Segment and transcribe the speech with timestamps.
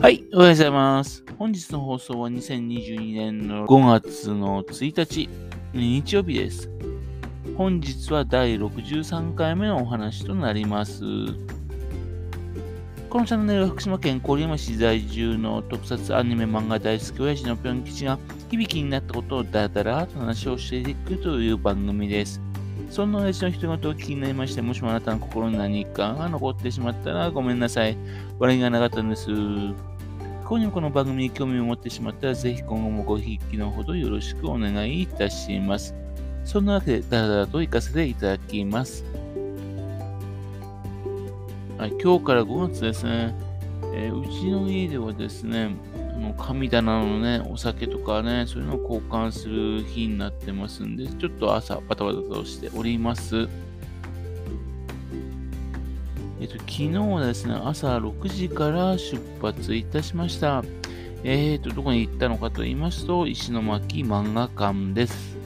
[0.00, 1.22] はい、おはようございます。
[1.38, 5.28] 本日の放送は2022年の5月の1日、
[5.74, 6.70] 日曜日です。
[7.54, 11.02] 本日は第63回目のお話となります。
[13.10, 18.18] このチャンネルは福島県郡山市在住の特撮アニメ漫画大好き親父のぴょん吉が
[18.50, 22.40] 響きになったことをだらだらと話をしていくという番組です。
[22.88, 27.98] そんな親父の人事を気になりまして、もしもあなたの心に何かが残ってしまったらごめんなさい。
[28.38, 29.28] 笑いがなかったんです。
[30.50, 35.94] 今夜もこの番組に興味を持ってしまったら、ぜひ今後もごひいきのほどよろしくお願いいたします。
[36.44, 39.04] そんなわけで、だらだらと行かせていただきます。
[41.78, 43.32] はい、今日から5月ですね、
[43.94, 45.70] えーうちの家ではですね、
[46.16, 53.48] あの神棚のね、お酒とかね、そういうのを交換する日になってますんで、ちょっと朝バタバタとしております。
[56.50, 60.62] と、昨日はですね、朝6時から出発いたしました。
[61.22, 65.36] えっと、どこに行ったのかと言いますと、石巻漫画館です。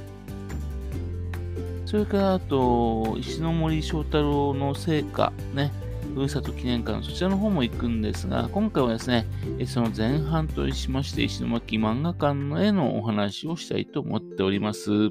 [1.85, 5.73] それから、あと、石森章太郎の聖火、ね、
[6.15, 9.27] ふるさと記念館、そちらの方も行くんですが、今回はですね、
[9.67, 15.11] その前半としまして、石巻漫画館へのお話をしたいと思っております。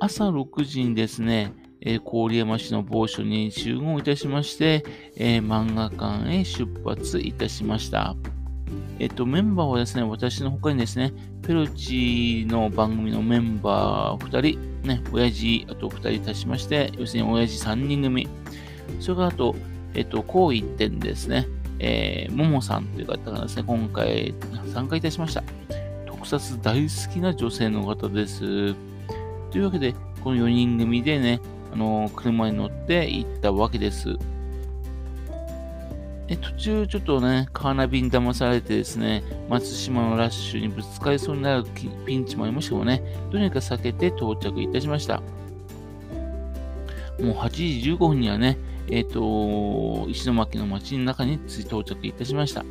[0.00, 4.84] 朝6時にですね、え郡山市の某所に集合いたしまして、
[5.16, 8.16] え漫画館へ出発いたしました。
[8.98, 11.12] えっ、と、メンバーはですね、私の他にですね、
[11.42, 18.28] ペロチの番組のメンバー2人、ね、親父、あと2人足しまして、要するに親父3人組。
[19.00, 19.54] それからあと、
[19.94, 21.46] えっ、と、こう一点ですね、
[21.78, 24.34] えー、ももさんという方がですね、今回
[24.74, 25.44] 参加いたしました。
[26.06, 28.74] 特撮大好きな女性の方です。
[29.50, 31.40] というわけで、この4人組でね、
[31.72, 34.16] あの車に乗って行ったわけです。
[36.30, 41.64] え途中ちょっとね、カーナビに騙されてですね、松島のラッシュにぶつかりそうになる
[42.04, 45.22] ピンチもありましたけどね、どうにかく避けて到着いたしました。
[47.18, 48.58] もう8時15分にはね、
[48.90, 52.64] えっ、と、石巻の町の中に着い到着いたしました。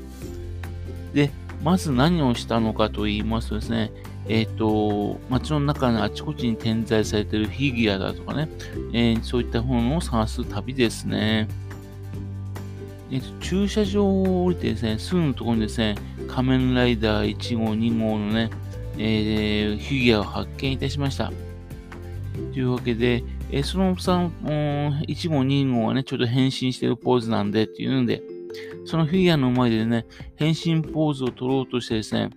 [1.13, 1.31] で、
[1.63, 3.91] まず何をしたのかと言いますとですね、
[4.29, 8.49] えっ、と、街の中のあちこちに点在されているフィギュアだとかね、
[8.93, 11.47] えーそういったものを探す旅ですね。
[13.09, 15.95] えっと駐車場を降りてですね、すぐのところにですね、
[16.27, 18.49] 仮面ライダー1号、2号のね、
[18.97, 21.31] えーフィギュアを発見いたしました。
[22.53, 28.21] というわけで、えーその3、うん1号、2号はね、ちょっと変身してるポーズなんでっていうので、
[28.83, 30.05] そのフィギュアの前でね、
[30.35, 32.29] 変身ポーズを取ろうとしてですね、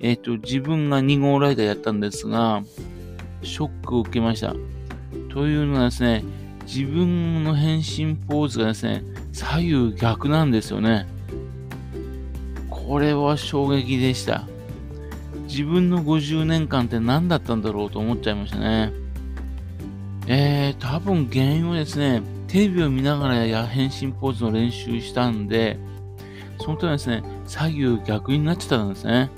[0.00, 2.62] えっ、と、自分が2号ライダーやったんですが、
[3.42, 4.54] ショックを受けました。
[5.28, 6.24] というのはですね、
[6.64, 11.06] 自分の変身ポーズがですね、左右逆なんですよね。
[12.70, 14.48] これは衝撃でした。
[15.46, 18.92] 自分の50年間って何だったんだろうと思っちゃいましたね。
[20.26, 25.78] えー、多分原因はですね、テレビを見ながらや変身ポーズの練習したんで、
[26.58, 29.30] そのためですね、左右逆になっちゃったんですね。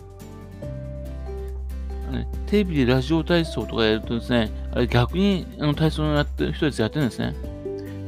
[2.52, 7.34] テレビでラジオ体操とかやるとですね、あれ逆にあの体操をやってる人たちやってるんですね。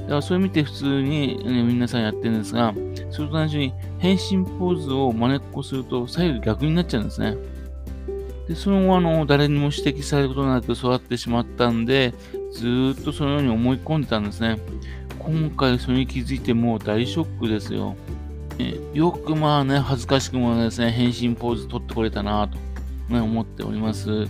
[0.03, 2.75] だからそれ見て普通に、ね、皆さんやってるんですが、
[3.11, 7.39] それと同じに変身ポーズを真似っこすると左右逆になっちゃうんですね。
[8.47, 12.13] で、その後、あの、誰にも指摘されることなく育ってしまったんで、
[12.53, 14.59] ずーっとそのように思い込んでたんですね。
[15.21, 17.97] 今回それに気づいてもう大ショックですよ。
[18.59, 22.59] えよくまあね、恥ずかしくもですね、変身ポーズ取ってこれたなと、
[23.09, 24.27] ね、思っております。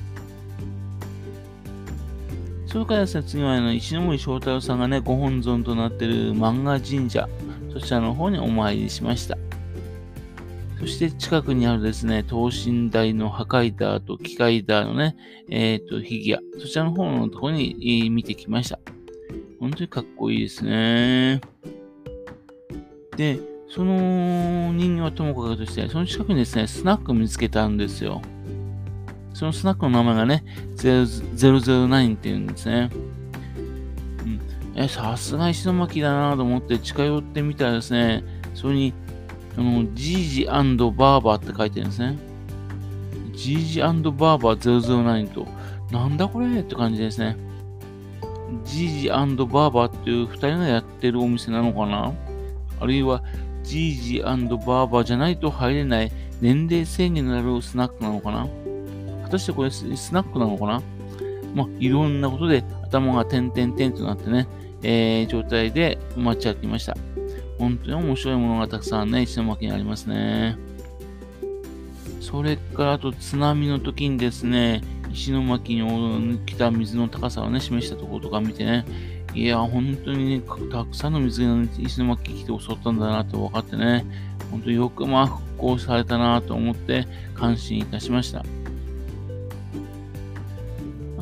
[2.66, 7.28] それからですね、次はあの石森章太郎さんがね、ご本尊となっている漫画神社、
[7.72, 9.38] そちらの方にお参りしました。
[10.80, 15.16] そして近くにあるですね、等身大の破壊ダーと機械ダーのね、
[15.48, 18.78] えっ、と、フィギュア、そちらの方のところに見てきました。
[19.60, 21.41] 本当にかっこいいですね。
[23.16, 23.38] で、
[23.68, 28.20] その人形はともかくとして、その近くにですね、スナック見つけたんですよ。
[29.34, 30.45] そのスナックの名前がね、
[30.77, 32.89] 009っていうんですね。
[34.25, 34.41] うん、
[34.77, 38.95] え、さすが石巻だなと思って近寄ってみたらですね、それに、
[39.59, 42.16] あの、ジージバーバーって書いてるんですね。
[43.34, 45.47] ジージバーバー009と、
[45.91, 47.37] なんだこれって感じですね。
[48.65, 52.13] ジージバーバーっていう二人がやってるお店なのかな？
[52.80, 53.25] あるいは、
[53.65, 58.47] ジージバーバーじゃないと入れない年齢制限のあるスナックなのかな？
[59.34, 60.83] 果たしてこれスナックなのかな？
[61.54, 64.47] まあ、いろんなことで頭が点々点となってね、
[64.83, 66.97] えー、状態で街歩きました。
[67.59, 70.57] 本当に面白いものがたくさんね、石巻にありますね。
[72.21, 74.83] それからあと津波の時にですね、
[75.13, 78.84] 石巻に来た水の高さをね、示したところとか見てね、
[79.34, 84.04] いや、本当にね、たくさんの水が、ね、石巻に来て襲ったんだなって分かってね、
[84.51, 88.45] 本当よくまあ復興されたなと思って感心いたしました。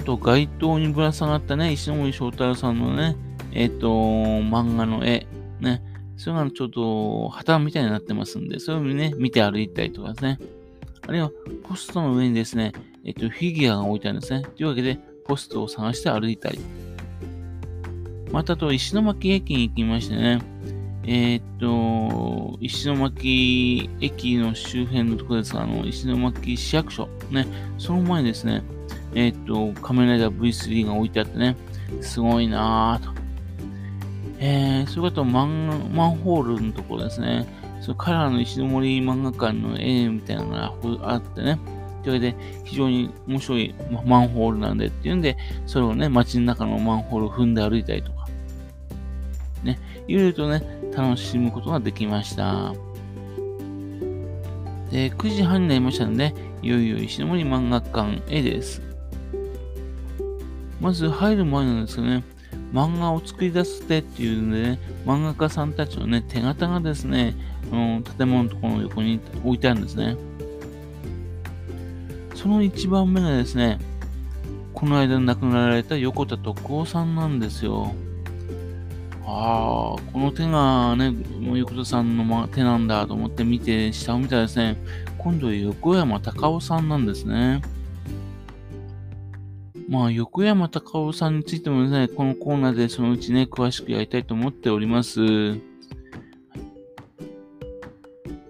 [0.03, 3.17] と、街頭にぶら下がったね、石森章太郎さんのね、
[3.53, 5.27] えっ、ー、と、漫画の絵、
[5.61, 5.83] ね、
[6.17, 10.39] それがちょっと旗みたいになってますんで、それをね、見て歩いたりとかですね。
[11.07, 11.31] あるいは、
[11.65, 12.73] ポストの上にですね、
[13.05, 14.43] えっと、フィギュアが置いてあるんですね。
[14.43, 16.61] というわけで、ポストを探して歩いたり。
[18.31, 20.41] またと、石巻駅に行きましてね、
[21.05, 27.47] えー、っと、石巻駅の周辺のところですが、あの、石巻市役所、ね、
[27.79, 28.63] その前にですね、
[29.15, 31.57] えー、っと、仮面ライダー V3 が置いてあってね、
[32.01, 33.13] すごいなぁと。
[34.39, 37.47] えー、それとマンマンホールのところですね。
[37.81, 40.51] そのカラーの石森漫画館の絵みたいなの
[40.99, 41.59] があってね。
[42.03, 43.75] というわけで、非常に面白い
[44.05, 45.37] マンホールなんでっていうんで、
[45.67, 48.27] それをね、街の中のマンホールを踏んで歩いたりとか、
[49.63, 50.63] ね、いろいろとね、
[50.97, 52.73] 楽しむことができました。
[54.91, 58.92] で、9時半になりましたので、いよいよ石森漫画館へです。
[60.83, 62.25] まず入る前なんですけどね、
[62.75, 67.37] 漫画を作り出す手っていうのでね、漫画家さんたちのね、手形がですね、
[67.71, 70.17] あの建物のところの横に置いてあるんですね。
[72.35, 73.79] その一番目がですね、
[74.75, 77.95] この間亡くなられた横田徳夫さんなんですよ。
[79.25, 84.77] ああ、この手がね、もう横田さんの手なんだと思って見て、下を見たらですね、
[85.17, 87.63] 今度は横山隆夫さんなんですね。
[89.93, 95.21] まあ、横山隆夫さんについてもですね、このコーナーでそのうちね、詳しくやりたいと思っております。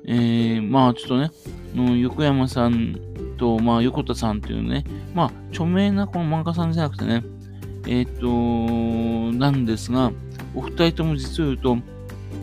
[0.07, 1.33] えー、まあ、ちょっとね、
[1.75, 2.97] の横山さん
[3.39, 4.85] と、まあ、横田さんっていうね、
[5.17, 7.25] まあ、著名なこの漫画さんじゃなくてね、
[7.89, 10.13] えっ、ー、と、なんですが、
[10.55, 11.77] お二人とも実を言うと、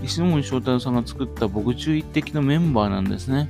[0.03, 3.49] 石森章太郎さんが作った僕中一滴のメンバーなんですね。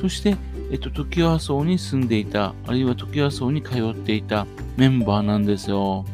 [0.00, 0.36] そして、
[0.74, 4.44] えっと、時和荘に住んでいた、あるいは時和荘に通っていた
[4.76, 6.04] メンバーなんですよ。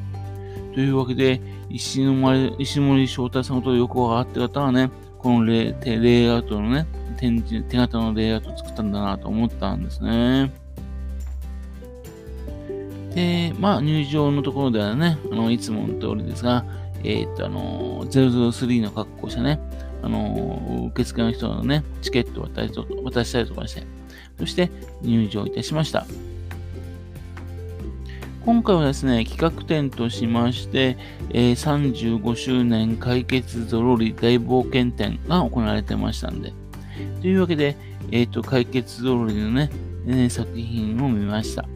[0.74, 1.40] というわけで、
[1.70, 6.86] 石森石森翔太さんと横があって方はね、このレレイアウトのね、
[7.16, 10.52] 展示、手形のレイアウトを作ったんだなと思ったんですね。
[13.14, 16.66] で、まあ、入場のところではね、あの、いつもの通りですが、
[17.02, 19.58] えっ、と、あの、003の格好してね、
[20.02, 23.82] あの、受付の人のね、チケットを渡したりとかして、
[24.38, 24.70] そして
[25.02, 26.06] 入場いたしました。
[28.44, 30.96] 今回はですね、企画展としまして、
[31.28, 36.54] えー、35周年解決ゾロリ大冒険展が行われてましたんで。
[37.20, 37.76] というわけで、
[38.10, 39.70] えっ、ー、と、解決ゾロリのね、
[40.06, 41.66] えー、作品を見ました。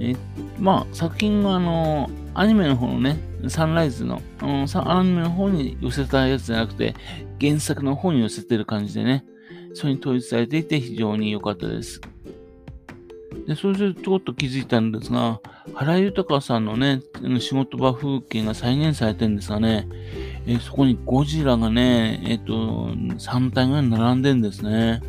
[0.00, 0.14] え
[0.58, 3.18] まあ、作品はあの、アニメの方のね、
[3.48, 6.94] サンライズの、あのアニメの方に寄せたやつじゃなくて、
[7.40, 9.24] 原作の方に寄せてる感じでね、
[9.74, 12.00] それに統一されていて非常に良かったです。
[13.46, 15.40] で、それでちょっと気づいたんですが、
[15.74, 17.00] 原豊さんのね、
[17.40, 19.88] 仕事場風景が再現されてるんですがね、
[20.46, 25.02] え、そこにゴジラがね、えっ、と、3体ぐらい並んでんですね。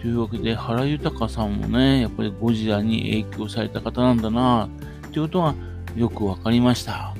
[0.00, 4.68] というわけで、原豊さんもね、やっぱりゴジラに影響された方なんだな、
[5.12, 5.54] っていうことが
[5.94, 7.14] よくわかりました。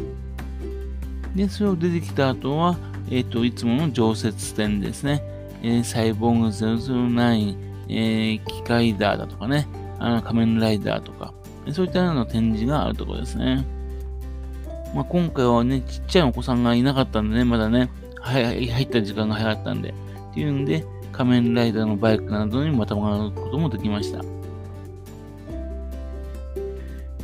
[1.37, 2.79] で、それを出てきた後は、
[3.11, 5.23] えっ、ー、と、いつもの常設展ですね。
[5.63, 7.57] えー、サイボーグ009、
[7.89, 9.69] えー、機械ダーだとかね、
[9.99, 11.35] あの仮面ライダーとか、
[11.71, 13.65] そういったような展示があるところですね。
[14.95, 19.91] まあ、今回はね、ちっちゃいお子さんがいなかったんでね、まだね、はい入った時間が早かったんで、
[20.31, 24.42] っていうんで、仮面ライダーのバイクなどにまたがることもできました。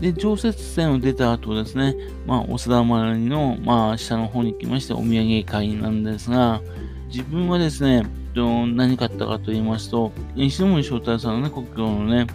[0.00, 6.60] で、常設線を出た後ですね、まあ、お田丸の、まあ、下の方に来まして、お土産会なんですが、
[7.08, 12.26] 自分はですね、何買ったかと言いますと、石森章太さんのね、故郷のね、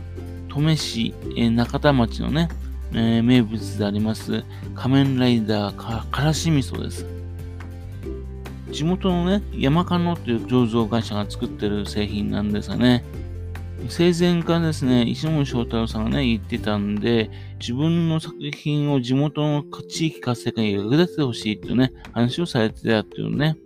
[0.50, 2.50] 登米市、え中田町のね、
[2.94, 4.44] えー、名物であります、
[4.76, 7.06] 仮面ライダーかからし味噌です。
[8.72, 13.04] 地元のね、山カノっていう醸造会社が作ってる製品なんですがね、
[13.90, 23.58] 生前からですね、石森章太郎さんがね、言ってたんで、自分の作品を地元の地域活性化に役立ててほしいっていうね、話をされてたっていうね。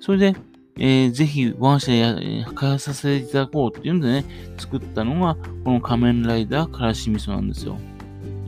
[0.00, 0.36] それで、
[0.78, 2.14] えー、ぜひ我が社や
[2.54, 4.24] 開発させていただこうっていうんでね、
[4.58, 7.78] 作ったのが、この仮面ライダーからしみそなんですよ。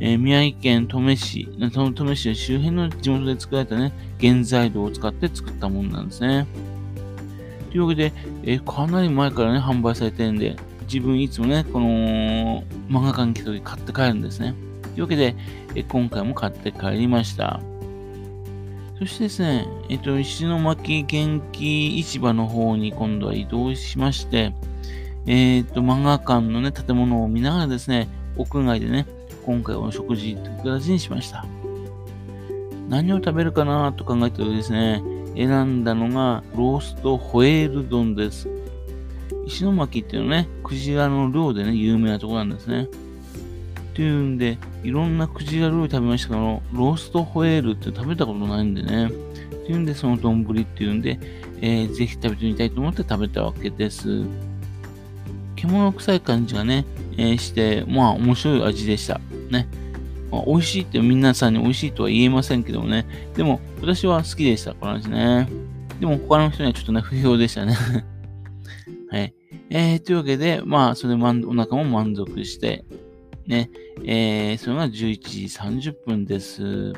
[0.00, 6.46] えー、宮城県登米市、登米市の周辺の地元で作られたね、原材料を使って作ったものなんですね。
[7.70, 8.12] というわけで、
[8.42, 10.56] えー、かなり前からね、販売されてるんで、
[10.92, 14.54] 自分いつもね、この漫画館に来た時買って帰るんですね。
[14.82, 15.36] というわけで、
[15.74, 17.60] え、今回も買って帰りました。
[18.98, 24.54] そしてですね、えっ、と、石巻元気市場の方に今度は移動しまして、
[25.26, 29.06] えっ、と、漫画館のね、建物を見ながらですね、屋外でね、
[29.44, 31.44] 今回はお食事という形にしました。
[32.88, 35.02] 何を食べるかなと考えてるとですね、
[35.36, 38.48] 選んだのがローストホエール丼です。
[39.46, 42.88] 石巻っていうのね、クジラの漁でね、有名なとこなんですね。
[43.94, 49.10] というんで、いろんなクジラ料理食べましたけど、ローストホエールって食べたことないんでね。
[49.66, 51.18] というんで、その丼っていうんで、
[51.60, 54.22] えー、ぜひ食べてみたいと思って食べたわけです。
[55.56, 56.84] 獣臭い感じがね、
[57.16, 59.20] えー、して、まあ面白い味でした。
[59.50, 59.66] ね。
[60.30, 63.06] まあ、美味しいって皆さんに美味しいとは言えませんけどもね。
[63.34, 65.48] でも、私は好きでした、この味ね。
[66.00, 67.74] でも、他の人にはちょっとね、不評でしたね。
[69.70, 71.42] えー、というわけで、まあ、それお腹
[71.76, 72.84] も満足して、
[73.46, 73.70] ね、
[74.04, 76.92] えー、それが11時30分です。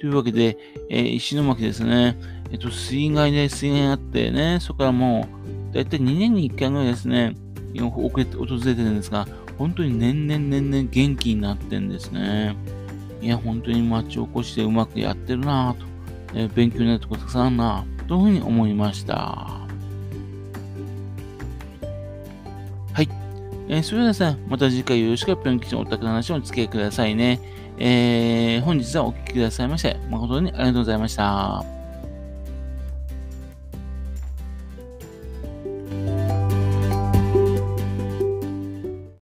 [0.00, 0.56] というわけで、
[0.88, 2.18] えー、石巻ですね、
[2.50, 5.28] えっ、と、水害で水害あってね、そこからも
[5.70, 7.36] う、だいたい2年に1回ぐらいですね、
[7.78, 9.28] 遅れて訪れてるんですが、
[9.58, 12.56] 本当に年々年々元気になってんですね。
[13.20, 15.86] いや、本当に町おこしでうまくやってるなぁと、
[16.34, 19.59] えー、勉強になるとこたくさんあるなぁというふうに思いました。
[23.72, 27.40] えー、それではですね、また次回よろしくぴょん吉のお宅の話をお付き合いくださいね。
[27.78, 31.79] えー、本日はお聴きくださいまして、誠にありがとうございました。